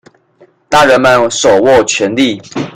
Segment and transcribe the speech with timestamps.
[0.67, 2.41] 大人們手握權利